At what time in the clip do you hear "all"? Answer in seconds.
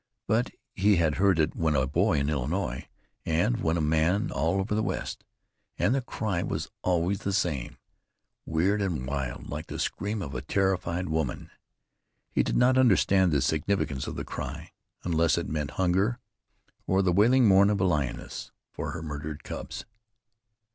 4.31-4.59